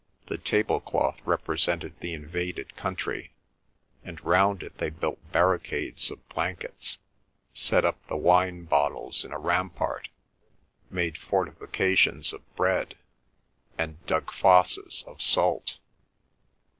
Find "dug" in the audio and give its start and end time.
14.07-14.31